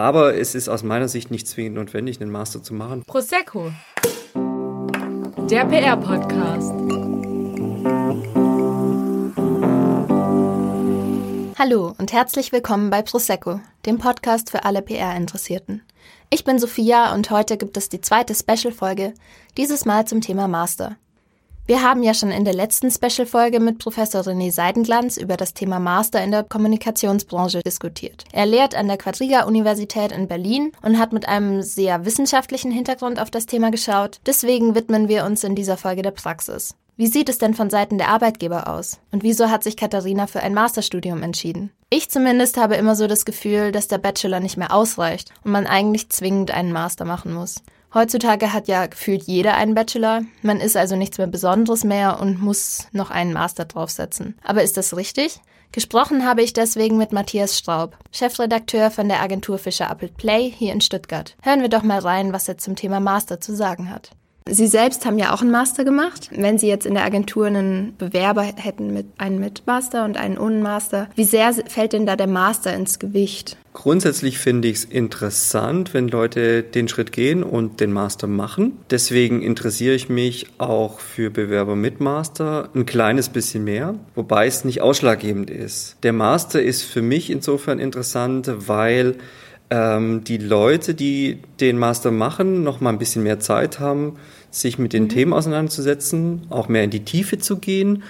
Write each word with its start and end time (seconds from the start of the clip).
Aber 0.00 0.34
es 0.34 0.54
ist 0.54 0.70
aus 0.70 0.82
meiner 0.82 1.08
Sicht 1.08 1.30
nicht 1.30 1.46
zwingend 1.46 1.76
notwendig, 1.76 2.22
einen 2.22 2.30
Master 2.30 2.62
zu 2.62 2.72
machen. 2.72 3.04
Prosecco. 3.06 3.70
Der 5.50 5.66
PR-Podcast. 5.66 6.72
Hallo 11.58 11.94
und 11.98 12.14
herzlich 12.14 12.50
willkommen 12.50 12.88
bei 12.88 13.02
Prosecco, 13.02 13.60
dem 13.84 13.98
Podcast 13.98 14.50
für 14.50 14.64
alle 14.64 14.80
PR-Interessierten. 14.80 15.82
Ich 16.30 16.44
bin 16.44 16.58
Sophia 16.58 17.12
und 17.12 17.30
heute 17.30 17.58
gibt 17.58 17.76
es 17.76 17.90
die 17.90 18.00
zweite 18.00 18.34
Special-Folge, 18.34 19.12
dieses 19.58 19.84
Mal 19.84 20.06
zum 20.06 20.22
Thema 20.22 20.48
Master. 20.48 20.96
Wir 21.70 21.84
haben 21.84 22.02
ja 22.02 22.14
schon 22.14 22.32
in 22.32 22.44
der 22.44 22.52
letzten 22.52 22.90
Special-Folge 22.90 23.60
mit 23.60 23.78
Professor 23.78 24.22
René 24.22 24.50
Seidenglanz 24.50 25.16
über 25.16 25.36
das 25.36 25.54
Thema 25.54 25.78
Master 25.78 26.20
in 26.20 26.32
der 26.32 26.42
Kommunikationsbranche 26.42 27.60
diskutiert. 27.60 28.24
Er 28.32 28.44
lehrt 28.44 28.74
an 28.74 28.88
der 28.88 28.96
Quadriga-Universität 28.96 30.10
in 30.10 30.26
Berlin 30.26 30.72
und 30.82 30.98
hat 30.98 31.12
mit 31.12 31.28
einem 31.28 31.62
sehr 31.62 32.04
wissenschaftlichen 32.04 32.72
Hintergrund 32.72 33.20
auf 33.20 33.30
das 33.30 33.46
Thema 33.46 33.70
geschaut. 33.70 34.18
Deswegen 34.26 34.74
widmen 34.74 35.06
wir 35.06 35.24
uns 35.24 35.44
in 35.44 35.54
dieser 35.54 35.76
Folge 35.76 36.02
der 36.02 36.10
Praxis. 36.10 36.74
Wie 36.96 37.06
sieht 37.06 37.28
es 37.28 37.38
denn 37.38 37.54
von 37.54 37.70
Seiten 37.70 37.98
der 37.98 38.08
Arbeitgeber 38.08 38.66
aus? 38.66 38.98
Und 39.12 39.22
wieso 39.22 39.48
hat 39.48 39.62
sich 39.62 39.76
Katharina 39.76 40.26
für 40.26 40.40
ein 40.40 40.54
Masterstudium 40.54 41.22
entschieden? 41.22 41.70
Ich 41.88 42.10
zumindest 42.10 42.56
habe 42.56 42.74
immer 42.74 42.96
so 42.96 43.06
das 43.06 43.24
Gefühl, 43.24 43.70
dass 43.70 43.86
der 43.86 43.98
Bachelor 43.98 44.40
nicht 44.40 44.56
mehr 44.56 44.74
ausreicht 44.74 45.30
und 45.44 45.52
man 45.52 45.68
eigentlich 45.68 46.08
zwingend 46.08 46.50
einen 46.50 46.72
Master 46.72 47.04
machen 47.04 47.32
muss. 47.32 47.62
Heutzutage 47.92 48.52
hat 48.52 48.68
ja 48.68 48.86
gefühlt 48.86 49.24
jeder 49.24 49.54
einen 49.54 49.74
Bachelor. 49.74 50.22
Man 50.42 50.60
ist 50.60 50.76
also 50.76 50.94
nichts 50.94 51.18
mehr 51.18 51.26
Besonderes 51.26 51.82
mehr 51.82 52.20
und 52.20 52.40
muss 52.40 52.86
noch 52.92 53.10
einen 53.10 53.32
Master 53.32 53.64
draufsetzen. 53.64 54.38
Aber 54.44 54.62
ist 54.62 54.76
das 54.76 54.96
richtig? 54.96 55.40
Gesprochen 55.72 56.26
habe 56.26 56.42
ich 56.42 56.52
deswegen 56.52 56.96
mit 56.98 57.12
Matthias 57.12 57.56
Straub, 57.56 57.96
Chefredakteur 58.10 58.90
von 58.90 59.08
der 59.08 59.20
Agentur 59.20 59.56
Fischer 59.58 59.88
Appelt 59.88 60.16
Play 60.16 60.50
hier 60.50 60.72
in 60.72 60.80
Stuttgart. 60.80 61.36
Hören 61.42 61.62
wir 61.62 61.68
doch 61.68 61.84
mal 61.84 62.00
rein, 62.00 62.32
was 62.32 62.48
er 62.48 62.58
zum 62.58 62.74
Thema 62.74 62.98
Master 62.98 63.40
zu 63.40 63.54
sagen 63.54 63.90
hat. 63.90 64.10
Sie 64.48 64.66
selbst 64.66 65.06
haben 65.06 65.18
ja 65.18 65.32
auch 65.32 65.42
einen 65.42 65.50
Master 65.50 65.84
gemacht. 65.84 66.30
Wenn 66.34 66.58
Sie 66.58 66.66
jetzt 66.66 66.86
in 66.86 66.94
der 66.94 67.04
Agentur 67.04 67.46
einen 67.46 67.94
Bewerber 67.98 68.42
hätten 68.42 68.92
mit 68.92 69.06
einem 69.18 69.38
mit 69.38 69.62
Master 69.66 70.04
und 70.04 70.16
einen 70.16 70.38
ohne 70.38 70.60
Master, 70.60 71.08
wie 71.14 71.24
sehr 71.24 71.52
fällt 71.52 71.92
denn 71.92 72.06
da 72.06 72.16
der 72.16 72.26
Master 72.26 72.74
ins 72.74 72.98
Gewicht? 72.98 73.56
Grundsätzlich 73.72 74.38
finde 74.38 74.66
ich 74.66 74.78
es 74.78 74.84
interessant, 74.84 75.94
wenn 75.94 76.08
Leute 76.08 76.64
den 76.64 76.88
Schritt 76.88 77.12
gehen 77.12 77.44
und 77.44 77.80
den 77.80 77.92
Master 77.92 78.26
machen. 78.26 78.78
Deswegen 78.90 79.42
interessiere 79.42 79.94
ich 79.94 80.08
mich 80.08 80.46
auch 80.58 80.98
für 80.98 81.30
Bewerber 81.30 81.76
mit 81.76 82.00
Master 82.00 82.68
ein 82.74 82.84
kleines 82.84 83.28
bisschen 83.28 83.62
mehr, 83.62 83.94
wobei 84.16 84.48
es 84.48 84.64
nicht 84.64 84.80
ausschlaggebend 84.80 85.50
ist. 85.50 85.96
Der 86.02 86.12
Master 86.12 86.60
ist 86.60 86.82
für 86.82 87.02
mich 87.02 87.30
insofern 87.30 87.78
interessant, 87.78 88.50
weil 88.66 89.14
ähm, 89.70 90.24
die 90.24 90.38
Leute, 90.38 90.94
die 90.94 91.38
den 91.60 91.78
Master 91.78 92.10
machen, 92.10 92.62
noch 92.62 92.80
mal 92.80 92.90
ein 92.90 92.98
bisschen 92.98 93.22
mehr 93.22 93.40
Zeit 93.40 93.78
haben, 93.80 94.16
sich 94.50 94.78
mit 94.78 94.92
den 94.92 95.04
mhm. 95.04 95.08
Themen 95.08 95.32
auseinanderzusetzen, 95.32 96.42
auch 96.50 96.68
mehr 96.68 96.84
in 96.84 96.90
die 96.90 97.04
Tiefe 97.04 97.38
zu 97.38 97.58
gehen 97.58 98.02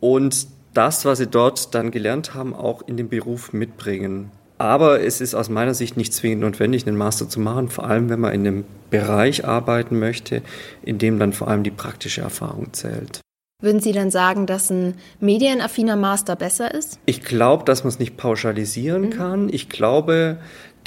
und 0.00 0.46
das, 0.74 1.04
was 1.04 1.18
sie 1.18 1.26
dort 1.26 1.74
dann 1.74 1.90
gelernt 1.90 2.34
haben, 2.34 2.54
auch 2.54 2.86
in 2.86 2.96
den 2.96 3.08
Beruf 3.08 3.52
mitbringen. 3.52 4.30
Aber 4.58 5.00
es 5.00 5.20
ist 5.20 5.34
aus 5.34 5.48
meiner 5.48 5.74
Sicht 5.74 5.96
nicht 5.96 6.12
zwingend 6.12 6.42
notwendig, 6.42 6.86
einen 6.86 6.96
Master 6.96 7.28
zu 7.28 7.40
machen, 7.40 7.68
vor 7.68 7.84
allem 7.84 8.10
wenn 8.10 8.20
man 8.20 8.34
in 8.34 8.46
einem 8.46 8.64
Bereich 8.90 9.46
arbeiten 9.46 9.98
möchte, 9.98 10.42
in 10.82 10.98
dem 10.98 11.18
dann 11.18 11.32
vor 11.32 11.48
allem 11.48 11.62
die 11.62 11.70
praktische 11.70 12.20
Erfahrung 12.20 12.72
zählt. 12.72 13.20
Würden 13.60 13.80
Sie 13.80 13.90
dann 13.90 14.12
sagen, 14.12 14.46
dass 14.46 14.70
ein 14.70 14.94
medienaffiner 15.18 15.96
Master 15.96 16.36
besser 16.36 16.72
ist? 16.72 17.00
Ich 17.06 17.22
glaube, 17.22 17.64
dass 17.64 17.82
man 17.82 17.88
es 17.88 17.98
nicht 17.98 18.16
pauschalisieren 18.16 19.06
mhm. 19.06 19.10
kann. 19.10 19.48
Ich 19.48 19.68
glaube, 19.68 20.38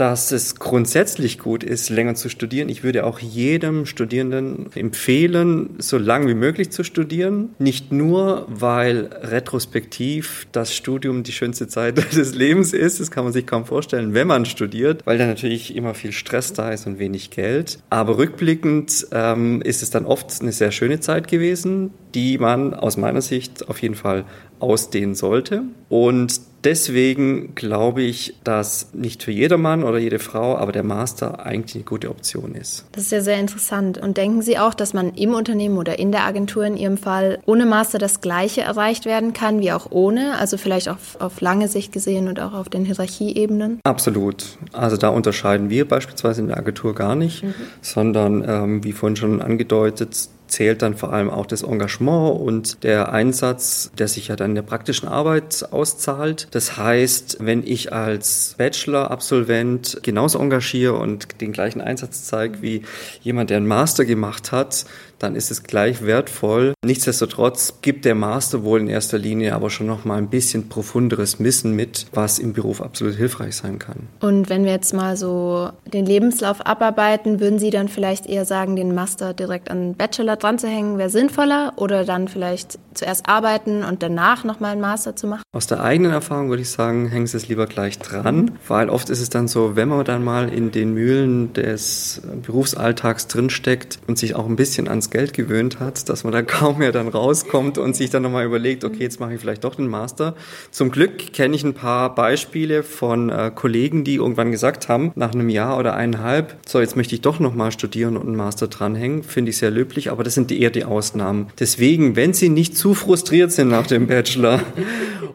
dass 0.01 0.31
es 0.31 0.55
grundsätzlich 0.55 1.37
gut 1.37 1.63
ist, 1.63 1.91
länger 1.91 2.15
zu 2.15 2.27
studieren. 2.27 2.69
Ich 2.69 2.81
würde 2.81 3.05
auch 3.05 3.19
jedem 3.19 3.85
Studierenden 3.85 4.71
empfehlen, 4.73 5.75
so 5.77 5.99
lang 5.99 6.27
wie 6.27 6.33
möglich 6.33 6.71
zu 6.71 6.83
studieren. 6.83 7.49
Nicht 7.59 7.91
nur, 7.91 8.47
weil 8.49 9.11
retrospektiv 9.21 10.47
das 10.51 10.75
Studium 10.75 11.21
die 11.21 11.31
schönste 11.31 11.67
Zeit 11.67 11.97
des 12.15 12.33
Lebens 12.33 12.73
ist. 12.73 12.99
Das 12.99 13.11
kann 13.11 13.25
man 13.25 13.31
sich 13.31 13.45
kaum 13.45 13.65
vorstellen, 13.65 14.15
wenn 14.15 14.25
man 14.25 14.45
studiert, 14.45 15.05
weil 15.05 15.19
da 15.19 15.27
natürlich 15.27 15.75
immer 15.75 15.93
viel 15.93 16.13
Stress 16.13 16.53
da 16.53 16.71
ist 16.71 16.87
und 16.87 16.97
wenig 16.97 17.29
Geld. 17.29 17.77
Aber 17.91 18.17
rückblickend 18.17 19.05
ähm, 19.11 19.61
ist 19.61 19.83
es 19.83 19.91
dann 19.91 20.07
oft 20.07 20.41
eine 20.41 20.51
sehr 20.51 20.71
schöne 20.71 20.99
Zeit 20.99 21.27
gewesen, 21.27 21.91
die 22.15 22.39
man 22.39 22.73
aus 22.73 22.97
meiner 22.97 23.21
Sicht 23.21 23.69
auf 23.69 23.79
jeden 23.83 23.93
Fall 23.95 24.25
ausdehnen 24.61 25.15
sollte. 25.15 25.63
Und 25.89 26.39
deswegen 26.63 27.55
glaube 27.55 28.01
ich, 28.01 28.35
dass 28.43 28.93
nicht 28.93 29.23
für 29.23 29.31
jedermann 29.31 29.83
oder 29.83 29.97
jede 29.97 30.19
Frau, 30.19 30.57
aber 30.57 30.71
der 30.71 30.83
Master 30.83 31.45
eigentlich 31.45 31.75
eine 31.75 31.83
gute 31.83 32.09
Option 32.09 32.55
ist. 32.55 32.85
Das 32.91 33.05
ist 33.05 33.11
ja 33.11 33.21
sehr 33.21 33.39
interessant. 33.39 33.97
Und 33.97 34.17
denken 34.17 34.41
Sie 34.41 34.57
auch, 34.57 34.73
dass 34.73 34.93
man 34.93 35.13
im 35.15 35.33
Unternehmen 35.33 35.77
oder 35.77 35.99
in 35.99 36.11
der 36.11 36.25
Agentur 36.25 36.65
in 36.65 36.77
Ihrem 36.77 36.97
Fall 36.97 37.39
ohne 37.45 37.65
Master 37.65 37.97
das 37.97 38.21
Gleiche 38.21 38.61
erreicht 38.61 39.05
werden 39.05 39.33
kann 39.33 39.59
wie 39.59 39.71
auch 39.71 39.87
ohne? 39.89 40.37
Also 40.37 40.57
vielleicht 40.57 40.89
auf, 40.89 41.19
auf 41.19 41.41
lange 41.41 41.67
Sicht 41.67 41.91
gesehen 41.91 42.27
und 42.27 42.39
auch 42.39 42.53
auf 42.53 42.69
den 42.69 42.85
Hierarchieebenen? 42.85 43.79
Absolut. 43.83 44.57
Also 44.71 44.97
da 44.97 45.09
unterscheiden 45.09 45.69
wir 45.69 45.87
beispielsweise 45.87 46.41
in 46.41 46.47
der 46.47 46.57
Agentur 46.57 46.95
gar 46.95 47.15
nicht, 47.15 47.43
mhm. 47.43 47.53
sondern 47.81 48.43
ähm, 48.47 48.83
wie 48.83 48.93
vorhin 48.93 49.15
schon 49.15 49.41
angedeutet, 49.41 50.29
zählt 50.51 50.81
dann 50.81 50.95
vor 50.95 51.13
allem 51.13 51.29
auch 51.29 51.45
das 51.45 51.63
Engagement 51.63 52.39
und 52.39 52.83
der 52.83 53.11
Einsatz, 53.11 53.91
der 53.97 54.07
sich 54.07 54.27
ja 54.27 54.35
dann 54.35 54.51
in 54.51 54.55
der 54.55 54.61
praktischen 54.61 55.07
Arbeit 55.07 55.65
auszahlt. 55.71 56.47
Das 56.51 56.77
heißt, 56.77 57.37
wenn 57.39 57.65
ich 57.65 57.93
als 57.93 58.55
Bachelor-Absolvent 58.57 59.99
genauso 60.03 60.39
engagiere 60.39 60.93
und 60.93 61.41
den 61.41 61.53
gleichen 61.53 61.81
Einsatz 61.81 62.25
zeige 62.25 62.61
wie 62.61 62.83
jemand, 63.21 63.49
der 63.49 63.57
einen 63.57 63.67
Master 63.67 64.05
gemacht 64.05 64.51
hat, 64.51 64.85
dann 65.21 65.35
ist 65.35 65.51
es 65.51 65.63
gleich 65.63 66.05
wertvoll. 66.05 66.73
Nichtsdestotrotz 66.85 67.75
gibt 67.81 68.05
der 68.05 68.15
Master 68.15 68.63
wohl 68.63 68.79
in 68.79 68.87
erster 68.87 69.17
Linie 69.17 69.53
aber 69.55 69.69
schon 69.69 69.87
noch 69.87 70.05
mal 70.05 70.17
ein 70.17 70.29
bisschen 70.29 70.69
profunderes 70.69 71.39
Wissen 71.39 71.75
mit, 71.75 72.07
was 72.13 72.39
im 72.39 72.53
Beruf 72.53 72.81
absolut 72.81 73.15
hilfreich 73.15 73.55
sein 73.55 73.79
kann. 73.79 74.07
Und 74.19 74.49
wenn 74.49 74.65
wir 74.65 74.71
jetzt 74.71 74.93
mal 74.93 75.15
so 75.17 75.69
den 75.85 76.05
Lebenslauf 76.05 76.65
abarbeiten, 76.65 77.39
würden 77.39 77.59
Sie 77.59 77.69
dann 77.69 77.87
vielleicht 77.87 78.25
eher 78.25 78.45
sagen, 78.45 78.75
den 78.75 78.95
Master 78.95 79.33
direkt 79.33 79.69
an 79.69 79.93
Bachelor 79.93 80.37
dran 80.37 80.57
zu 80.57 80.67
hängen, 80.67 80.97
wäre 80.97 81.09
sinnvoller 81.09 81.73
oder 81.75 82.03
dann 82.03 82.27
vielleicht 82.27 82.79
zuerst 82.93 83.27
arbeiten 83.27 83.83
und 83.83 84.03
danach 84.03 84.43
nochmal 84.43 84.71
einen 84.71 84.81
Master 84.81 85.15
zu 85.15 85.27
machen? 85.27 85.43
Aus 85.53 85.67
der 85.67 85.83
eigenen 85.83 86.11
Erfahrung 86.11 86.49
würde 86.49 86.63
ich 86.63 86.69
sagen, 86.71 87.07
hängen 87.07 87.27
Sie 87.27 87.37
es 87.37 87.47
lieber 87.47 87.67
gleich 87.67 87.99
dran, 87.99 88.51
weil 88.67 88.89
oft 88.89 89.09
ist 89.09 89.21
es 89.21 89.29
dann 89.29 89.47
so, 89.47 89.75
wenn 89.75 89.89
man 89.89 90.03
dann 90.03 90.23
mal 90.23 90.49
in 90.49 90.71
den 90.71 90.93
Mühlen 90.93 91.53
des 91.53 92.21
Berufsalltags 92.45 93.27
drinsteckt 93.27 93.99
und 94.07 94.17
sich 94.17 94.35
auch 94.35 94.47
ein 94.47 94.55
bisschen 94.55 94.87
ans 94.87 95.10
Geld 95.11 95.33
gewöhnt 95.33 95.79
hat, 95.79 96.09
dass 96.09 96.23
man 96.23 96.33
da 96.33 96.41
kaum 96.41 96.79
mehr 96.79 96.91
dann 96.91 97.07
rauskommt 97.07 97.77
und 97.77 97.95
sich 97.95 98.09
dann 98.09 98.23
nochmal 98.23 98.45
überlegt, 98.45 98.83
okay, 98.83 99.01
jetzt 99.01 99.19
mache 99.19 99.35
ich 99.35 99.39
vielleicht 99.39 99.63
doch 99.63 99.75
den 99.75 99.87
Master. 99.87 100.35
Zum 100.71 100.89
Glück 100.89 101.33
kenne 101.33 101.55
ich 101.55 101.63
ein 101.63 101.75
paar 101.75 102.15
Beispiele 102.15 102.81
von 102.81 103.29
äh, 103.29 103.51
Kollegen, 103.53 104.03
die 104.03 104.15
irgendwann 104.15 104.51
gesagt 104.51 104.89
haben, 104.89 105.11
nach 105.15 105.33
einem 105.33 105.49
Jahr 105.49 105.77
oder 105.77 105.95
eineinhalb, 105.95 106.55
so 106.65 106.79
jetzt 106.79 106.95
möchte 106.95 107.13
ich 107.13 107.21
doch 107.21 107.39
nochmal 107.39 107.71
studieren 107.71 108.17
und 108.17 108.27
einen 108.27 108.35
Master 108.35 108.67
dranhängen. 108.67 109.23
Finde 109.23 109.51
ich 109.51 109.57
sehr 109.57 109.71
löblich, 109.71 110.09
aber 110.11 110.23
das 110.23 110.33
sind 110.33 110.51
eher 110.51 110.71
die 110.71 110.85
Ausnahmen. 110.85 111.47
Deswegen, 111.59 112.15
wenn 112.15 112.33
Sie 112.33 112.49
nicht 112.49 112.77
zu 112.77 112.93
frustriert 112.93 113.51
sind 113.51 113.67
nach 113.67 113.87
dem 113.87 114.07
Bachelor 114.07 114.61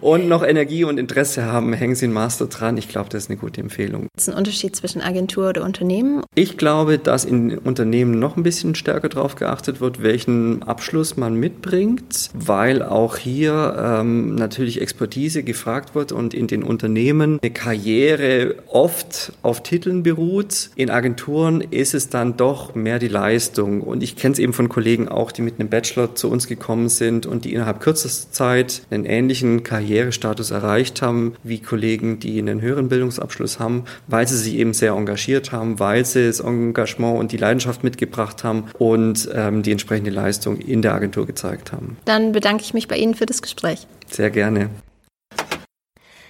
und 0.06 0.28
noch 0.28 0.44
Energie 0.44 0.84
und 0.84 0.98
Interesse 0.98 1.46
haben, 1.46 1.72
hängen 1.72 1.96
Sie 1.96 2.04
einen 2.04 2.14
Master 2.14 2.46
dran. 2.46 2.76
Ich 2.76 2.88
glaube, 2.88 3.08
das 3.10 3.24
ist 3.24 3.30
eine 3.30 3.38
gute 3.38 3.60
Empfehlung. 3.60 4.06
Ist 4.16 4.28
ein 4.28 4.36
Unterschied 4.36 4.76
zwischen 4.76 5.02
Agentur 5.02 5.48
oder 5.48 5.64
Unternehmen? 5.64 6.22
Ich 6.36 6.56
glaube, 6.56 6.98
dass 6.98 7.24
in 7.24 7.58
Unternehmen 7.58 8.20
noch 8.20 8.36
ein 8.36 8.44
bisschen 8.44 8.76
stärker 8.76 9.08
darauf 9.08 9.34
geachtet 9.34 9.80
wird, 9.80 10.04
welchen 10.04 10.62
Abschluss 10.62 11.16
man 11.16 11.34
mitbringt, 11.34 12.30
weil 12.34 12.84
auch 12.84 13.16
hier 13.16 13.76
ähm, 13.76 14.36
natürlich 14.36 14.80
Expertise 14.80 15.42
gefragt 15.42 15.96
wird 15.96 16.12
und 16.12 16.34
in 16.34 16.46
den 16.46 16.62
Unternehmen 16.62 17.40
eine 17.42 17.50
Karriere 17.50 18.54
oft 18.68 19.32
auf 19.42 19.64
Titeln 19.64 20.04
beruht. 20.04 20.70
In 20.76 20.88
Agenturen 20.88 21.62
ist 21.62 21.94
es 21.94 22.10
dann 22.10 22.36
doch 22.36 22.76
mehr 22.76 23.00
die 23.00 23.08
Leistung. 23.08 23.80
Und 23.80 24.04
ich 24.04 24.14
kenne 24.14 24.34
es 24.34 24.38
eben 24.38 24.52
von 24.52 24.68
Kollegen 24.68 25.08
auch, 25.08 25.32
die 25.32 25.42
mit 25.42 25.58
einem 25.58 25.68
Bachelor 25.68 26.14
zu 26.14 26.30
uns 26.30 26.46
gekommen 26.46 26.88
sind 26.88 27.26
und 27.26 27.44
die 27.44 27.54
innerhalb 27.54 27.80
kürzester 27.80 28.30
Zeit 28.30 28.82
einen 28.90 29.04
ähnlichen 29.04 29.64
Karrierestatus 29.96 30.50
erreicht 30.50 31.00
haben 31.00 31.34
wie 31.42 31.58
Kollegen, 31.58 32.18
die 32.18 32.38
einen 32.38 32.60
höheren 32.60 32.88
Bildungsabschluss 32.88 33.58
haben, 33.58 33.84
weil 34.06 34.28
sie 34.28 34.36
sich 34.36 34.54
eben 34.54 34.74
sehr 34.74 34.92
engagiert 34.92 35.52
haben, 35.52 35.78
weil 35.78 36.04
sie 36.04 36.26
das 36.26 36.40
Engagement 36.40 37.18
und 37.18 37.32
die 37.32 37.38
Leidenschaft 37.38 37.82
mitgebracht 37.82 38.44
haben 38.44 38.64
und 38.78 39.28
ähm, 39.34 39.62
die 39.62 39.72
entsprechende 39.72 40.10
Leistung 40.10 40.58
in 40.58 40.82
der 40.82 40.92
Agentur 40.92 41.26
gezeigt 41.26 41.72
haben. 41.72 41.96
Dann 42.04 42.32
bedanke 42.32 42.62
ich 42.62 42.74
mich 42.74 42.88
bei 42.88 42.96
Ihnen 42.96 43.14
für 43.14 43.26
das 43.26 43.40
Gespräch. 43.40 43.86
Sehr 44.06 44.30
gerne. 44.30 44.70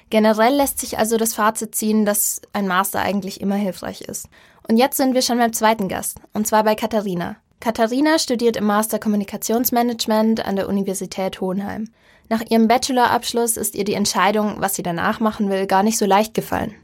Generell 0.09 0.55
lässt 0.55 0.79
sich 0.79 0.99
also 0.99 1.17
das 1.17 1.35
Fazit 1.35 1.75
ziehen, 1.75 2.05
dass 2.07 2.41
ein 2.53 2.69
Master 2.69 3.01
eigentlich 3.01 3.41
immer 3.41 3.57
hilfreich 3.57 4.03
ist. 4.03 4.29
Und 4.69 4.77
jetzt 4.77 4.97
sind 4.97 5.15
wir 5.15 5.23
schon 5.23 5.39
beim 5.39 5.53
zweiten 5.53 5.89
Gast, 5.89 6.19
und 6.33 6.47
zwar 6.47 6.63
bei 6.63 6.77
Katharina. 6.77 7.37
Katharina 7.61 8.19
studiert 8.19 8.57
im 8.57 8.65
Master 8.65 8.99
Kommunikationsmanagement 8.99 10.45
an 10.45 10.57
der 10.57 10.69
Universität 10.69 11.41
Hohenheim. 11.41 11.89
Nach 12.29 12.43
ihrem 12.49 12.69
Bachelorabschluss 12.69 13.57
ist 13.57 13.75
ihr 13.75 13.85
die 13.85 13.95
Entscheidung, 13.95 14.57
was 14.59 14.75
sie 14.75 14.83
danach 14.83 15.21
machen 15.21 15.49
will, 15.49 15.67
gar 15.67 15.83
nicht 15.83 15.99
so 15.99 16.07
leicht 16.07 16.35
gefallen. 16.35 16.75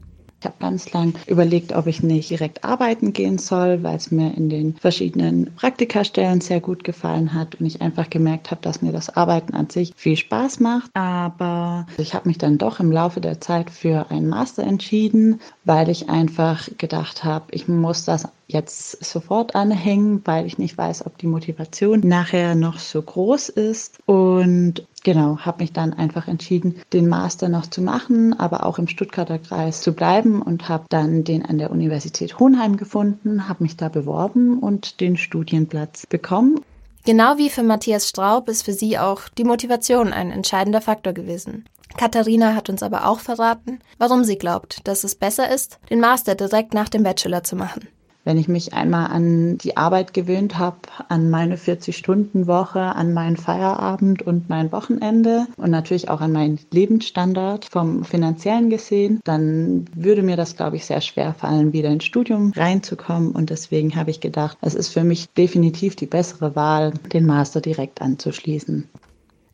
Ich 0.43 0.45
habe 0.45 0.57
ganz 0.59 0.91
lang 0.91 1.13
überlegt, 1.25 1.71
ob 1.71 1.87
ich 1.87 2.03
nicht 2.03 2.29
direkt 2.29 2.65
arbeiten 2.65 3.13
gehen 3.13 3.37
soll, 3.37 3.81
weil 3.81 3.95
es 3.95 4.11
mir 4.11 4.35
in 4.35 4.49
den 4.49 4.75
verschiedenen 4.75 5.55
Praktikastellen 5.55 6.41
sehr 6.41 6.59
gut 6.59 6.83
gefallen 6.83 7.33
hat 7.33 7.55
und 7.55 7.65
ich 7.65 7.81
einfach 7.81 8.09
gemerkt 8.09 8.51
habe, 8.51 8.59
dass 8.61 8.81
mir 8.81 8.91
das 8.91 9.15
Arbeiten 9.15 9.53
an 9.53 9.69
sich 9.69 9.93
viel 9.95 10.17
Spaß 10.17 10.59
macht. 10.59 10.91
Aber 10.95 11.87
ich 11.97 12.13
habe 12.13 12.27
mich 12.27 12.39
dann 12.39 12.57
doch 12.57 12.81
im 12.81 12.91
Laufe 12.91 13.21
der 13.21 13.39
Zeit 13.39 13.69
für 13.69 14.11
einen 14.11 14.27
Master 14.27 14.63
entschieden, 14.63 15.39
weil 15.63 15.87
ich 15.87 16.09
einfach 16.09 16.67
gedacht 16.77 17.23
habe, 17.23 17.45
ich 17.51 17.69
muss 17.69 18.03
das 18.03 18.27
jetzt 18.47 19.01
sofort 19.01 19.55
anhängen, 19.55 20.21
weil 20.25 20.45
ich 20.45 20.57
nicht 20.57 20.77
weiß, 20.77 21.05
ob 21.05 21.17
die 21.17 21.27
Motivation 21.27 22.01
nachher 22.01 22.55
noch 22.55 22.79
so 22.79 23.01
groß 23.01 23.47
ist. 23.47 23.99
Und 24.05 24.85
genau, 25.03 25.37
habe 25.39 25.63
mich 25.63 25.73
dann 25.73 25.93
einfach 25.93 26.27
entschieden, 26.27 26.81
den 26.91 27.07
Master 27.07 27.49
noch 27.49 27.67
zu 27.67 27.81
machen, 27.81 28.37
aber 28.39 28.65
auch 28.65 28.79
im 28.79 28.87
Stuttgarter 28.87 29.39
Kreis 29.39 29.81
zu 29.81 29.93
bleiben 29.93 30.41
und 30.41 30.69
habe 30.69 30.85
dann 30.89 31.23
den 31.23 31.45
an 31.45 31.57
der 31.57 31.71
Universität 31.71 32.39
Hohenheim 32.39 32.77
gefunden, 32.77 33.47
habe 33.47 33.63
mich 33.63 33.77
da 33.77 33.89
beworben 33.89 34.59
und 34.59 34.99
den 34.99 35.17
Studienplatz 35.17 36.05
bekommen. 36.07 36.59
Genau 37.05 37.37
wie 37.37 37.49
für 37.49 37.63
Matthias 37.63 38.07
Straub 38.07 38.47
ist 38.47 38.63
für 38.63 38.73
sie 38.73 38.97
auch 38.97 39.27
die 39.37 39.43
Motivation 39.43 40.13
ein 40.13 40.31
entscheidender 40.31 40.79
Faktor 40.79 41.11
gewesen. 41.11 41.65
Katharina 41.97 42.55
hat 42.55 42.69
uns 42.69 42.81
aber 42.81 43.07
auch 43.07 43.19
verraten, 43.19 43.79
warum 43.97 44.23
sie 44.23 44.37
glaubt, 44.37 44.87
dass 44.87 45.03
es 45.03 45.15
besser 45.15 45.53
ist, 45.53 45.79
den 45.89 45.99
Master 45.99 46.35
direkt 46.35 46.73
nach 46.73 46.89
dem 46.89 47.03
Bachelor 47.03 47.43
zu 47.43 47.55
machen. 47.55 47.87
Wenn 48.25 48.37
ich 48.37 48.47
mich 48.47 48.73
einmal 48.73 49.07
an 49.07 49.57
die 49.57 49.75
Arbeit 49.75 50.13
gewöhnt 50.13 50.57
habe, 50.57 50.77
an 51.09 51.29
meine 51.29 51.57
40-Stunden-Woche, 51.57 52.79
an 52.79 53.13
meinen 53.13 53.35
Feierabend 53.35 54.21
und 54.21 54.49
mein 54.49 54.71
Wochenende 54.71 55.45
und 55.57 55.71
natürlich 55.71 56.09
auch 56.09 56.21
an 56.21 56.31
meinen 56.31 56.59
Lebensstandard 56.71 57.65
vom 57.65 58.05
finanziellen 58.05 58.69
gesehen, 58.69 59.19
dann 59.25 59.85
würde 59.93 60.23
mir 60.23 60.37
das, 60.37 60.55
glaube 60.55 60.77
ich, 60.77 60.85
sehr 60.85 61.01
schwer 61.01 61.33
fallen, 61.33 61.73
wieder 61.73 61.89
ins 61.89 62.05
Studium 62.05 62.53
reinzukommen. 62.55 63.31
Und 63.31 63.49
deswegen 63.49 63.95
habe 63.95 64.11
ich 64.11 64.21
gedacht, 64.21 64.57
es 64.61 64.73
ist 64.73 64.89
für 64.89 65.03
mich 65.03 65.29
definitiv 65.33 65.97
die 65.97 66.05
bessere 66.05 66.55
Wahl, 66.55 66.93
den 67.11 67.25
Master 67.25 67.59
direkt 67.59 68.01
anzuschließen. 68.01 68.87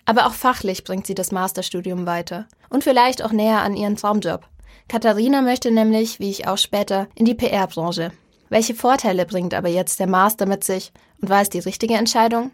Aber 0.06 0.28
auch 0.28 0.34
fachlich 0.34 0.84
bringt 0.84 1.08
sie 1.08 1.16
das 1.16 1.32
Masterstudium 1.32 2.06
weiter 2.06 2.46
und 2.70 2.84
vielleicht 2.84 3.24
auch 3.24 3.32
näher 3.32 3.62
an 3.62 3.76
ihren 3.76 3.96
Traumjob. 3.96 4.48
Katharina 4.88 5.42
möchte 5.42 5.72
nämlich, 5.72 6.20
wie 6.20 6.32
ich 6.32 6.48
auch 6.48 6.58
später, 6.58 7.08
in 7.14 7.26
die 7.26 7.36
PR-Branche. 7.36 8.12
Welche 8.50 8.74
Vorteile 8.74 9.26
bringt 9.26 9.54
aber 9.54 9.70
jetzt 9.70 10.00
der 10.00 10.08
Master 10.08 10.46
mit 10.46 10.64
sich 10.64 10.92
und 11.22 11.30
war 11.30 11.42
es 11.42 11.50
die 11.50 11.60
richtige 11.60 11.94
Entscheidung? 11.94 12.52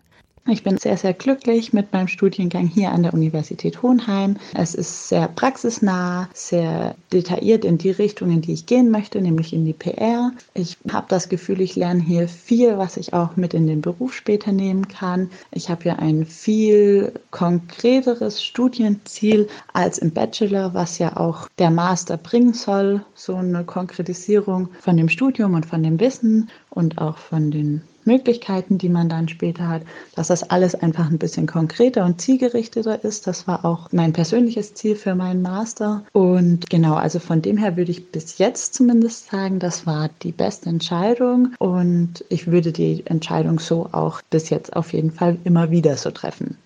Ich 0.47 0.61
bin 0.61 0.77
sehr, 0.77 0.95
sehr 0.95 1.15
glücklich 1.15 1.73
mit 1.73 1.91
meinem 1.91 2.07
Studiengang 2.07 2.67
hier 2.67 2.91
an 2.91 3.01
der 3.01 3.15
Universität 3.15 3.81
Hohenheim. 3.81 4.37
Es 4.53 4.75
ist 4.75 5.09
sehr 5.09 5.27
praxisnah, 5.27 6.29
sehr 6.35 6.93
detailliert 7.11 7.65
in 7.65 7.79
die 7.79 7.89
Richtung, 7.89 8.29
in 8.29 8.41
die 8.41 8.53
ich 8.53 8.67
gehen 8.67 8.91
möchte, 8.91 9.19
nämlich 9.19 9.53
in 9.53 9.65
die 9.65 9.73
PR. 9.73 10.33
Ich 10.53 10.77
habe 10.91 11.07
das 11.09 11.29
Gefühl, 11.29 11.61
ich 11.61 11.75
lerne 11.75 11.99
hier 11.99 12.27
viel, 12.27 12.77
was 12.77 12.95
ich 12.97 13.11
auch 13.11 13.35
mit 13.35 13.55
in 13.55 13.65
den 13.65 13.81
Beruf 13.81 14.13
später 14.13 14.51
nehmen 14.51 14.87
kann. 14.87 15.31
Ich 15.49 15.71
habe 15.71 15.81
hier 15.81 15.97
ein 15.97 16.27
viel 16.27 17.13
konkreteres 17.31 18.43
Studienziel 18.43 19.47
als 19.73 19.97
im 19.97 20.11
Bachelor, 20.11 20.75
was 20.75 20.99
ja 20.99 21.17
auch 21.17 21.49
der 21.57 21.71
Master 21.71 22.17
bringen 22.17 22.53
soll. 22.53 23.03
So 23.15 23.35
eine 23.35 23.63
Konkretisierung 23.63 24.69
von 24.79 24.95
dem 24.95 25.09
Studium 25.09 25.55
und 25.55 25.65
von 25.65 25.81
dem 25.81 25.99
Wissen 25.99 26.51
und 26.69 26.99
auch 26.99 27.17
von 27.17 27.49
den 27.49 27.81
Möglichkeiten, 28.05 28.77
die 28.77 28.89
man 28.89 29.09
dann 29.09 29.27
später 29.27 29.67
hat, 29.67 29.81
dass 30.15 30.27
das 30.27 30.43
alles 30.49 30.75
einfach 30.75 31.09
ein 31.09 31.17
bisschen 31.17 31.47
konkreter 31.47 32.05
und 32.05 32.21
zielgerichteter 32.21 33.03
ist. 33.03 33.27
Das 33.27 33.47
war 33.47 33.65
auch 33.65 33.89
mein 33.91 34.13
persönliches 34.13 34.73
Ziel 34.73 34.95
für 34.95 35.15
meinen 35.15 35.41
Master. 35.41 36.03
Und 36.13 36.69
genau, 36.69 36.95
also 36.95 37.19
von 37.19 37.41
dem 37.41 37.57
her 37.57 37.77
würde 37.77 37.91
ich 37.91 38.11
bis 38.11 38.37
jetzt 38.37 38.73
zumindest 38.73 39.29
sagen, 39.29 39.59
das 39.59 39.85
war 39.85 40.09
die 40.21 40.31
beste 40.31 40.69
Entscheidung. 40.69 41.53
Und 41.59 42.23
ich 42.29 42.47
würde 42.47 42.71
die 42.71 43.05
Entscheidung 43.05 43.59
so 43.59 43.89
auch 43.91 44.21
bis 44.29 44.49
jetzt 44.49 44.75
auf 44.75 44.93
jeden 44.93 45.11
Fall 45.11 45.37
immer 45.43 45.71
wieder 45.71 45.97
so 45.97 46.11
treffen. 46.11 46.57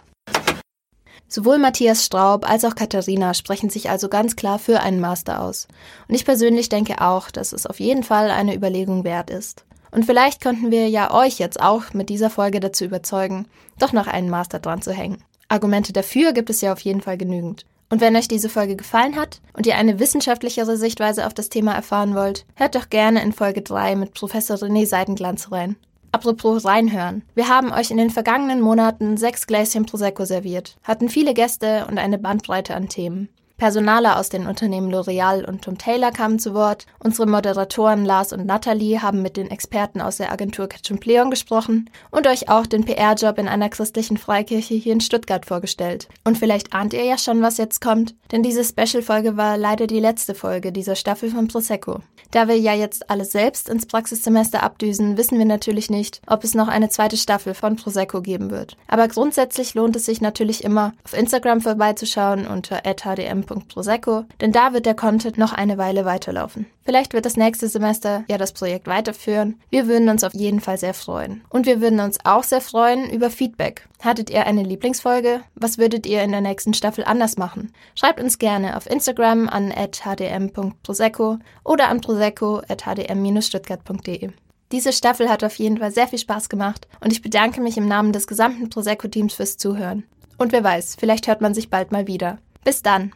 Sowohl 1.31 1.59
Matthias 1.59 2.03
Straub 2.03 2.49
als 2.49 2.65
auch 2.65 2.73
Katharina 2.73 3.35
sprechen 3.35 3.69
sich 3.69 3.91
also 3.91 4.09
ganz 4.09 4.35
klar 4.35 4.57
für 4.57 4.79
einen 4.79 4.99
Master 4.99 5.43
aus. 5.43 5.67
Und 6.07 6.15
ich 6.15 6.25
persönlich 6.25 6.69
denke 6.69 7.01
auch, 7.01 7.29
dass 7.29 7.53
es 7.53 7.67
auf 7.67 7.79
jeden 7.79 8.01
Fall 8.01 8.31
eine 8.31 8.55
Überlegung 8.55 9.03
wert 9.03 9.29
ist. 9.29 9.63
Und 9.91 10.05
vielleicht 10.05 10.41
konnten 10.43 10.71
wir 10.71 10.87
ja 10.89 11.13
euch 11.13 11.39
jetzt 11.39 11.61
auch 11.61 11.93
mit 11.93 12.09
dieser 12.09 12.29
Folge 12.29 12.59
dazu 12.59 12.85
überzeugen, 12.85 13.47
doch 13.79 13.93
noch 13.93 14.07
einen 14.07 14.29
Master 14.29 14.59
dran 14.59 14.81
zu 14.81 14.91
hängen. 14.91 15.23
Argumente 15.47 15.93
dafür 15.93 16.33
gibt 16.33 16.49
es 16.49 16.61
ja 16.61 16.73
auf 16.73 16.79
jeden 16.81 17.01
Fall 17.01 17.17
genügend. 17.17 17.65
Und 17.89 18.01
wenn 18.01 18.15
euch 18.15 18.27
diese 18.27 18.49
Folge 18.49 18.75
gefallen 18.75 19.15
hat 19.15 19.41
und 19.53 19.65
ihr 19.65 19.75
eine 19.75 19.99
wissenschaftlichere 19.99 20.77
Sichtweise 20.77 21.25
auf 21.25 21.33
das 21.33 21.49
Thema 21.49 21.73
erfahren 21.73 22.13
wollt, 22.13 22.45
hört 22.55 22.75
doch 22.75 22.89
gerne 22.89 23.21
in 23.23 23.33
Folge 23.33 23.63
3 23.63 23.95
mit 23.95 24.13
Professor 24.13 24.57
René 24.57 24.85
Seidenglanz 24.85 25.51
rein. 25.51 25.75
Apropos 26.11 26.65
reinhören. 26.65 27.23
Wir 27.35 27.47
haben 27.47 27.71
euch 27.71 27.91
in 27.91 27.97
den 27.97 28.09
vergangenen 28.09 28.61
Monaten 28.61 29.17
sechs 29.17 29.47
Gläschen 29.47 29.85
Prosecco 29.85 30.25
serviert, 30.25 30.77
hatten 30.83 31.09
viele 31.09 31.33
Gäste 31.33 31.85
und 31.87 31.97
eine 31.97 32.17
Bandbreite 32.17 32.75
an 32.75 32.89
Themen. 32.89 33.29
Personaler 33.59 34.17
aus 34.17 34.29
den 34.29 34.47
Unternehmen 34.47 34.89
L'Oreal 34.89 35.45
und 35.45 35.61
Tom 35.61 35.77
Taylor 35.77 36.11
kamen 36.11 36.39
zu 36.39 36.53
Wort. 36.53 36.85
Unsere 37.03 37.27
Moderatoren 37.27 38.05
Lars 38.05 38.31
und 38.31 38.45
Nathalie 38.45 39.01
haben 39.01 39.21
mit 39.21 39.35
den 39.35 39.51
Experten 39.51 39.99
aus 39.99 40.17
der 40.17 40.31
Agentur 40.31 40.67
Ketchum 40.69 40.99
gesprochen 41.29 41.89
und 42.09 42.25
euch 42.25 42.49
auch 42.49 42.65
den 42.65 42.85
PR-Job 42.85 43.37
in 43.37 43.49
einer 43.49 43.69
christlichen 43.69 44.17
Freikirche 44.17 44.75
hier 44.75 44.93
in 44.93 45.01
Stuttgart 45.01 45.45
vorgestellt. 45.45 46.07
Und 46.23 46.37
vielleicht 46.37 46.73
ahnt 46.73 46.93
ihr 46.93 47.03
ja 47.03 47.17
schon, 47.17 47.41
was 47.41 47.57
jetzt 47.57 47.81
kommt, 47.81 48.15
denn 48.31 48.43
diese 48.43 48.63
Special-Folge 48.63 49.35
war 49.35 49.57
leider 49.57 49.87
die 49.87 49.99
letzte 49.99 50.35
Folge 50.35 50.71
dieser 50.71 50.95
Staffel 50.95 51.29
von 51.29 51.49
Prosecco. 51.49 51.99
Da 52.31 52.47
wir 52.47 52.57
ja 52.57 52.73
jetzt 52.73 53.09
alle 53.09 53.25
selbst 53.25 53.67
ins 53.67 53.87
Praxissemester 53.87 54.63
abdüsen, 54.63 55.17
wissen 55.17 55.37
wir 55.37 55.45
natürlich 55.45 55.89
nicht, 55.89 56.21
ob 56.27 56.43
es 56.43 56.53
noch 56.53 56.67
eine 56.67 56.89
zweite 56.89 57.17
Staffel 57.17 57.55
von 57.55 57.75
Prosecco 57.75 58.21
geben 58.21 58.51
wird. 58.51 58.77
Aber 58.87 59.07
grundsätzlich 59.07 59.73
lohnt 59.73 59.95
es 59.95 60.05
sich 60.05 60.21
natürlich 60.21 60.63
immer, 60.63 60.93
auf 61.03 61.13
Instagram 61.13 61.59
vorbeizuschauen 61.59 62.47
unter 62.47 62.83
hdm 62.85 63.48
www.prosecco, 63.49 64.25
denn 64.41 64.51
da 64.51 64.73
wird 64.73 64.85
der 64.85 64.95
Content 64.95 65.37
noch 65.37 65.53
eine 65.53 65.77
Weile 65.77 66.03
weiterlaufen. 66.05 66.65
Vielleicht 66.83 67.13
wird 67.13 67.25
das 67.25 67.37
nächste 67.37 67.67
Semester 67.67 68.23
ja 68.27 68.37
das 68.37 68.53
Projekt 68.53 68.87
weiterführen. 68.87 69.59
Wir 69.69 69.87
würden 69.87 70.09
uns 70.09 70.23
auf 70.23 70.33
jeden 70.33 70.59
Fall 70.59 70.77
sehr 70.77 70.93
freuen. 70.93 71.41
Und 71.49 71.65
wir 71.65 71.81
würden 71.81 71.99
uns 71.99 72.19
auch 72.23 72.43
sehr 72.43 72.61
freuen 72.61 73.09
über 73.09 73.29
Feedback. 73.29 73.87
Hattet 74.01 74.29
ihr 74.29 74.47
eine 74.47 74.63
Lieblingsfolge? 74.63 75.41
Was 75.55 75.77
würdet 75.77 76.05
ihr 76.05 76.23
in 76.23 76.31
der 76.31 76.39
nächsten 76.41 76.73
Staffel 76.73 77.03
anders 77.03 77.35
machen? 77.37 77.73
Schreibt 77.95 78.21
uns 78.21 78.39
gerne 78.39 78.77
auf 78.77 78.89
Instagram 78.89 79.49
an 79.49 79.71
hdm.prosecco 79.71 81.39
oder 81.63 81.89
an 81.89 81.99
prosecco.hdm-stuttgart.de. 82.01 84.29
Diese 84.71 84.93
Staffel 84.93 85.29
hat 85.29 85.43
auf 85.43 85.55
jeden 85.55 85.79
Fall 85.79 85.91
sehr 85.91 86.07
viel 86.07 86.19
Spaß 86.19 86.47
gemacht 86.47 86.87
und 87.01 87.11
ich 87.11 87.23
bedanke 87.23 87.59
mich 87.59 87.75
im 87.77 87.87
Namen 87.87 88.13
des 88.13 88.27
gesamten 88.27 88.69
Prosecco-Teams 88.69 89.33
fürs 89.33 89.57
Zuhören. 89.57 90.03
Und 90.37 90.51
wer 90.51 90.63
weiß, 90.63 90.95
vielleicht 90.99 91.27
hört 91.27 91.41
man 91.41 91.55
sich 91.55 91.71
bald 91.71 91.91
mal 91.91 92.05
wieder. 92.07 92.37
Bis 92.63 92.83
dann! 92.83 93.13